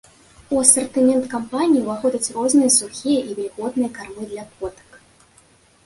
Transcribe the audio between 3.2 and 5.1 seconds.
і вільготныя кармы для котак.